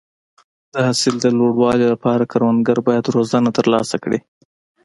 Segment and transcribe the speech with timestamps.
[0.73, 4.19] د حاصل د لوړوالي لپاره کروندګر باید روزنه ترلاسه کړي.